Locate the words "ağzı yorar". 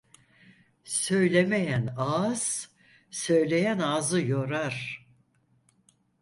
3.79-5.07